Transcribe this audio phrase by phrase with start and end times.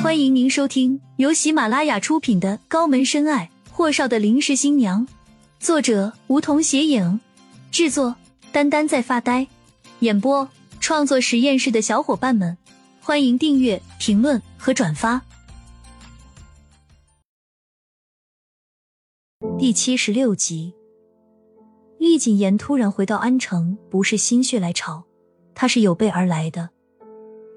[0.00, 5.04] 欢迎您收听由喜马拉雅出品的《高门深爱：霍少的临时新娘》，
[5.58, 7.18] 作者梧桐斜影，
[7.72, 8.14] 制作
[8.52, 9.48] 丹丹在发呆，
[9.98, 10.48] 演播
[10.78, 12.56] 创作实验室的小伙伴们，
[13.00, 15.20] 欢迎订阅、评论和转发。
[19.58, 20.72] 第七十六集，
[21.98, 25.04] 厉谨言突然回到安城，不是心血来潮，
[25.56, 26.70] 他是有备而来的。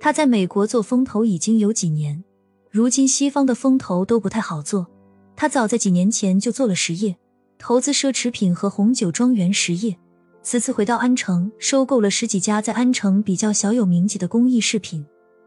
[0.00, 2.24] 他在美国做风投已经有几年。
[2.72, 4.86] 如今西方的风投都不太好做，
[5.34, 7.16] 他早在几年前就做了实业，
[7.58, 9.96] 投资奢侈品和红酒庄园实业。
[10.40, 15.04] 此次回到安城，收购了十几家在安城比较小有名气的工艺饰品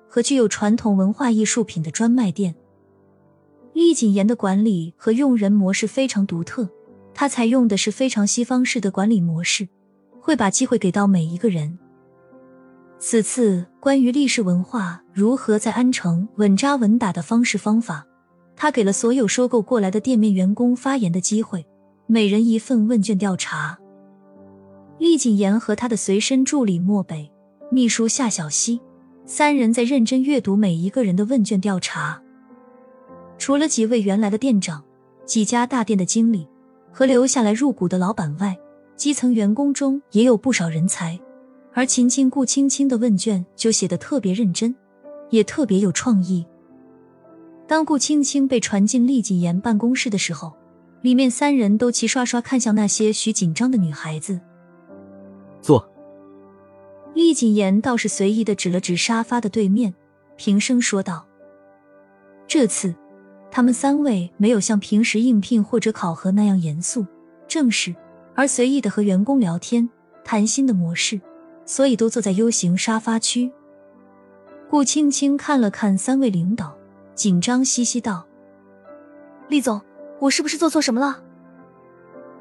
[0.09, 2.53] 和具有传统文化艺术品的专卖店。
[3.71, 6.69] 厉谨言的管理和用人模式非常独特，
[7.13, 9.69] 他采用的是非常西方式的管理模式，
[10.19, 11.79] 会把机会给到每一个人。
[13.05, 18.07] 此次关于历史文化如何在安城稳扎稳打的方式方法，
[18.55, 21.67] 他给了所有收购过来的店面员工发言的机会，
[22.07, 23.77] 每人一份问卷调查。
[24.99, 27.29] 厉谨言和他的随身助理漠北、
[27.69, 28.79] 秘书夏小溪
[29.25, 32.21] 三人在认真阅读每一个人的问卷调查。
[33.37, 34.81] 除了几位原来的店长、
[35.25, 36.47] 几家大店的经理
[36.89, 38.57] 和留下来入股的老板外，
[38.95, 41.19] 基层员工中也有不少人才。
[41.73, 44.75] 而秦青、顾青青的问卷就写得特别认真，
[45.31, 46.45] 也特别有创意。
[47.67, 50.53] 当顾青青被传进厉谨言办公室的时候，
[51.01, 54.39] 里面三人都齐刷刷看向那些许紧张的女孩子。
[55.61, 55.89] 坐。
[57.15, 59.93] 厉谨言倒是随意的指了指沙发的对面，
[60.35, 61.25] 平声说道
[62.47, 62.93] ：“这次，
[63.49, 67.05] 他们三位没有像平时应聘或者考核那样严肃
[67.47, 67.95] 正式，
[68.35, 69.89] 而随意的和员工聊天
[70.23, 71.19] 谈心的模式。”
[71.65, 73.51] 所以都坐在 U 型沙发区。
[74.69, 76.75] 顾青青看了看三位领导，
[77.13, 78.25] 紧张兮兮道
[79.47, 79.81] ：“厉总，
[80.19, 81.21] 我是不是做错什么了？”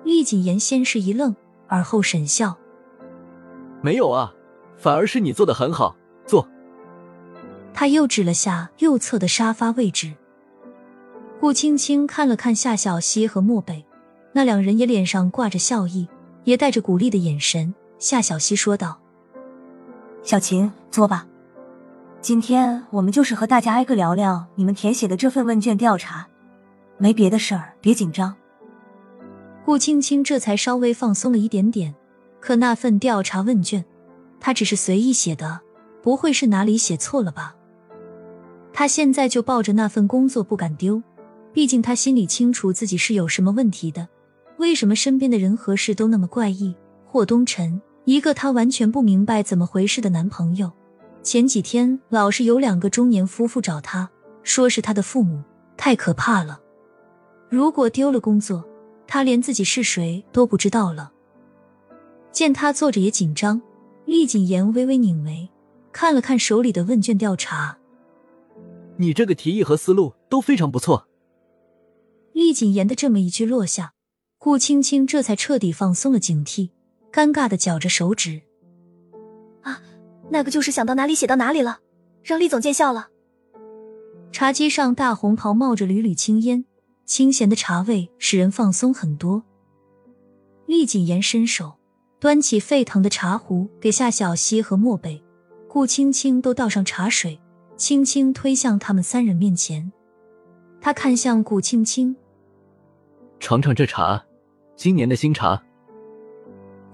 [0.02, 1.36] 厉谨言先是一愣，
[1.68, 2.56] 而后沈笑
[3.82, 4.32] ：“没有啊，
[4.78, 5.94] 反而是你做的很好。
[6.24, 6.48] 坐。”
[7.74, 10.14] 他又指了下右侧的沙发位置。
[11.38, 13.84] 顾青青看了看夏小溪和漠北，
[14.32, 16.08] 那两人也脸上挂着笑意，
[16.44, 17.74] 也带着鼓励的眼神。
[17.98, 19.01] 夏小溪说道。
[20.24, 21.26] 小秦，坐吧。
[22.20, 26.28] 今天我们就是和大家挨个聊聊你们填写的这份问卷调查，
[26.96, 28.32] 没别的事儿，别紧张。
[29.64, 31.92] 顾青青这才稍微放松了一点点。
[32.38, 33.84] 可那份调查问卷，
[34.38, 35.60] 他只是随意写的，
[36.02, 37.54] 不会是哪里写错了吧？
[38.72, 41.02] 他现在就抱着那份工作不敢丢，
[41.52, 44.08] 毕竟他心里清楚自己是有什么问题的。
[44.58, 46.74] 为什么身边的人和事都那么怪异？
[47.06, 47.80] 霍东辰。
[48.04, 50.72] 一个她完全不明白怎么回事的男朋友，
[51.22, 54.10] 前几天老是有两个中年夫妇找她，
[54.42, 55.42] 说是她的父母，
[55.76, 56.60] 太可怕了。
[57.48, 58.64] 如果丢了工作，
[59.06, 61.12] 他连自己是谁都不知道了。
[62.32, 63.60] 见他坐着也紧张，
[64.06, 65.50] 厉谨言微微拧眉，
[65.92, 67.76] 看了看手里的问卷调查。
[68.96, 71.06] 你这个提议和思路都非常不错。
[72.32, 73.92] 厉谨言的这么一句落下，
[74.38, 76.70] 顾青青这才彻底放松了警惕。
[77.12, 78.40] 尴尬的绞着手指，
[79.60, 79.80] 啊，
[80.30, 81.80] 那个就是想到哪里写到哪里了，
[82.22, 83.08] 让厉总见笑了。
[84.32, 86.64] 茶几上大红袍冒着缕缕青烟，
[87.04, 89.44] 清闲的茶味使人放松很多。
[90.64, 91.74] 厉谨言伸手
[92.18, 95.22] 端起沸腾的茶壶，给夏小溪和漠北、
[95.68, 97.38] 顾青青都倒上茶水，
[97.76, 99.92] 轻轻推向他们三人面前。
[100.80, 102.16] 他看向顾青青，
[103.38, 104.24] 尝尝这茶，
[104.76, 105.62] 今年的新茶。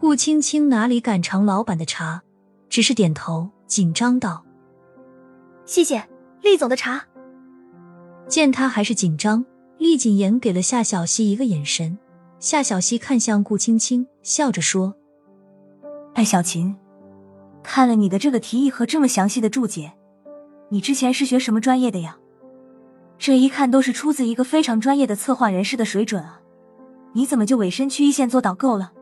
[0.01, 2.23] 顾青青哪里敢尝老板的茶，
[2.69, 4.45] 只是点头，紧张道
[5.67, 6.09] ：“谢谢
[6.41, 7.05] 厉总的茶。”
[8.29, 9.45] 见他还是紧张，
[9.77, 11.99] 厉谨言给了夏小溪一个眼神。
[12.39, 14.95] 夏小溪看向顾青青，笑着说
[16.15, 16.77] ：“哎，小琴，
[17.65, 19.95] 看了你的这个提议和这么详细的注解，
[20.69, 22.17] 你之前是学什么专业的呀？
[23.19, 26.41] 这一看都是出自一个非常专业的策划人士的水准啊！
[27.15, 28.93] 你怎么就委身去一线做导购了？”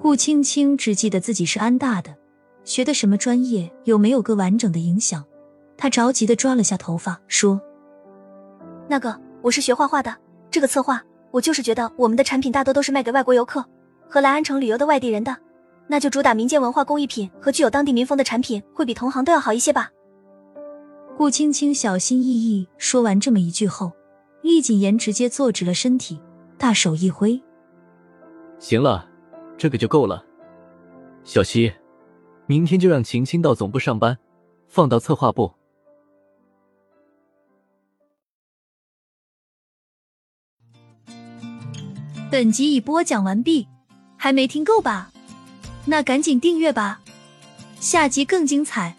[0.00, 2.14] 顾青青只记得自己是安大的，
[2.62, 5.24] 学的什么专业，有没有个完整的影响？
[5.76, 7.60] 她着急的抓了下头发，说
[8.88, 10.16] ：“那个，我是学画画的，
[10.50, 11.02] 这个策划，
[11.32, 13.64] 我就是觉得我们的产品大多都是卖给外国游客
[14.08, 15.36] 和来安城旅游的外地人的，
[15.88, 19.90] 那就主打民间文化工艺品和具有当地民风的产品，会比同行都要好一些吧。”
[21.18, 23.90] 顾青青小心翼翼说完这么一句后，
[24.42, 26.20] 厉谨言直接坐直了身体，
[26.56, 27.42] 大手一挥
[28.60, 29.06] ：“行了。”
[29.58, 30.24] 这个就够了，
[31.24, 31.72] 小希，
[32.46, 34.16] 明天就让晴晴到总部上班，
[34.68, 35.52] 放到策划部。
[42.30, 43.66] 本集已播讲完毕，
[44.16, 45.10] 还没听够吧？
[45.86, 47.00] 那赶紧订阅吧，
[47.80, 48.97] 下集更精彩。